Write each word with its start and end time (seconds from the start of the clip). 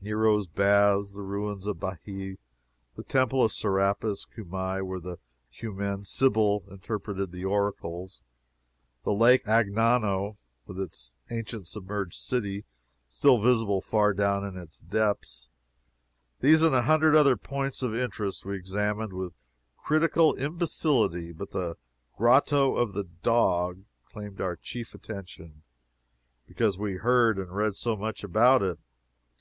Nero's 0.00 0.48
Baths, 0.48 1.14
the 1.14 1.22
ruins 1.22 1.64
of 1.64 1.76
Baiae, 1.78 2.36
the 2.96 3.04
Temple 3.04 3.44
of 3.44 3.52
Serapis; 3.52 4.24
Cumae, 4.24 4.80
where 4.82 4.98
the 4.98 5.18
Cumaen 5.54 6.04
Sybil 6.04 6.64
interpreted 6.68 7.30
the 7.30 7.44
oracles, 7.44 8.24
the 9.04 9.12
Lake 9.12 9.44
Agnano, 9.44 10.36
with 10.66 10.80
its 10.80 11.14
ancient 11.30 11.68
submerged 11.68 12.18
city 12.18 12.64
still 13.08 13.38
visible 13.40 13.80
far 13.80 14.12
down 14.12 14.44
in 14.44 14.56
its 14.56 14.80
depths 14.80 15.48
these 16.40 16.60
and 16.62 16.74
a 16.74 16.82
hundred 16.82 17.14
other 17.14 17.36
points 17.36 17.80
of 17.80 17.94
interest 17.94 18.44
we 18.44 18.56
examined 18.56 19.12
with 19.12 19.32
critical 19.76 20.34
imbecility, 20.34 21.30
but 21.30 21.52
the 21.52 21.76
Grotto 22.16 22.74
of 22.76 22.94
the 22.94 23.04
Dog 23.04 23.84
claimed 24.06 24.40
our 24.40 24.56
chief 24.56 24.92
attention, 24.92 25.62
because 26.48 26.76
we 26.76 26.94
had 26.94 27.02
heard 27.02 27.38
and 27.38 27.54
read 27.54 27.76
so 27.76 27.96
much 27.96 28.24
about 28.24 28.60
it. 28.60 28.80